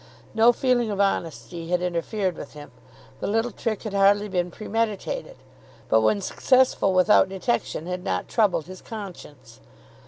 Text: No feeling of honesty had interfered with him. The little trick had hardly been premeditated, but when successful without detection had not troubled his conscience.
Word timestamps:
No 0.33 0.51
feeling 0.51 0.89
of 0.89 0.99
honesty 0.99 1.67
had 1.69 1.79
interfered 1.83 2.35
with 2.35 2.53
him. 2.53 2.71
The 3.19 3.27
little 3.27 3.51
trick 3.51 3.83
had 3.83 3.93
hardly 3.93 4.27
been 4.27 4.49
premeditated, 4.49 5.37
but 5.89 6.01
when 6.01 6.21
successful 6.21 6.91
without 6.95 7.29
detection 7.29 7.85
had 7.85 8.03
not 8.03 8.27
troubled 8.27 8.65
his 8.65 8.81
conscience. 8.81 9.59